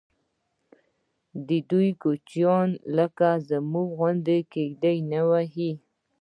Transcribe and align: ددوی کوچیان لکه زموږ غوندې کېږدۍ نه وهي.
ددوی 1.47 1.89
کوچیان 2.01 2.69
لکه 2.97 3.29
زموږ 3.49 3.87
غوندې 3.97 4.37
کېږدۍ 4.53 4.97
نه 5.11 5.21
وهي. 5.29 5.71